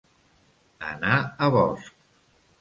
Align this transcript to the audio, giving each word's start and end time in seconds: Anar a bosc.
Anar 0.91 1.19
a 1.19 1.51
bosc. 1.57 1.93